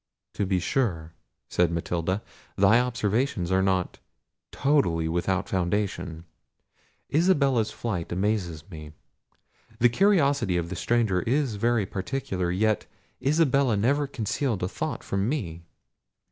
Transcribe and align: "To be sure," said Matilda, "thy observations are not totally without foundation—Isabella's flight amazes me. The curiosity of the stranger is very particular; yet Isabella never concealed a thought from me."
"To 0.33 0.47
be 0.47 0.59
sure," 0.59 1.13
said 1.47 1.69
Matilda, 1.69 2.23
"thy 2.55 2.79
observations 2.79 3.51
are 3.51 3.61
not 3.61 3.99
totally 4.51 5.07
without 5.07 5.47
foundation—Isabella's 5.47 7.69
flight 7.69 8.11
amazes 8.11 8.67
me. 8.71 8.93
The 9.77 9.89
curiosity 9.89 10.57
of 10.57 10.69
the 10.71 10.75
stranger 10.75 11.21
is 11.21 11.53
very 11.53 11.85
particular; 11.85 12.49
yet 12.49 12.87
Isabella 13.23 13.77
never 13.77 14.07
concealed 14.07 14.63
a 14.63 14.67
thought 14.67 15.03
from 15.03 15.29
me." 15.29 15.61